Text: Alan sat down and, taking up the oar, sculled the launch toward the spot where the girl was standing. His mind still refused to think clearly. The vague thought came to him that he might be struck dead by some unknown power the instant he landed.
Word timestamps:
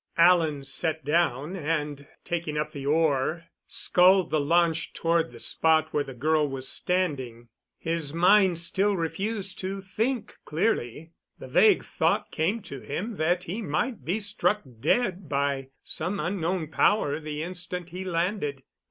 Alan 0.17 0.63
sat 0.63 1.05
down 1.05 1.55
and, 1.55 2.07
taking 2.23 2.57
up 2.57 2.71
the 2.71 2.87
oar, 2.87 3.43
sculled 3.67 4.31
the 4.31 4.39
launch 4.39 4.93
toward 4.93 5.31
the 5.31 5.39
spot 5.39 5.93
where 5.93 6.03
the 6.03 6.15
girl 6.15 6.49
was 6.49 6.67
standing. 6.67 7.49
His 7.77 8.11
mind 8.11 8.57
still 8.57 8.97
refused 8.97 9.59
to 9.59 9.79
think 9.79 10.37
clearly. 10.43 11.11
The 11.37 11.47
vague 11.47 11.83
thought 11.83 12.31
came 12.31 12.63
to 12.63 12.79
him 12.79 13.17
that 13.17 13.43
he 13.43 13.61
might 13.61 14.03
be 14.03 14.19
struck 14.19 14.63
dead 14.79 15.29
by 15.29 15.67
some 15.83 16.19
unknown 16.19 16.69
power 16.69 17.19
the 17.19 17.43
instant 17.43 17.89
he 17.89 18.03
landed. 18.03 18.63